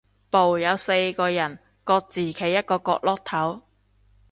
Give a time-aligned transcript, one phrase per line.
[0.31, 3.61] 部有四個人，各自企一個角落頭